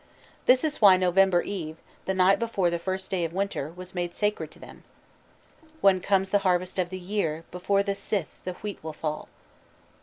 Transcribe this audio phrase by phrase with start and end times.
[0.47, 4.15] This is why November Eve, the night before the first day of winter, was made
[4.15, 4.83] sacred to them.
[5.79, 9.27] "When comes the harvest of the year Before the scythe the wheat will fall."